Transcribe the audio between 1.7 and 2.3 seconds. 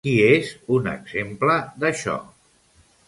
d'això?